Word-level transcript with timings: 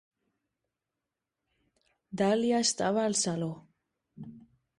Dahlia 2.23 2.63
estava 2.69 3.05
al 3.11 3.19
saló. 3.21 3.53